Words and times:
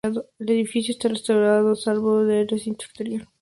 El 0.39 0.49
edificio 0.49 0.93
está 0.93 1.09
restaurado 1.09 1.75
—salvo 1.75 2.21
el 2.21 2.47
recinto 2.47 2.85
exterior—. 2.85 3.27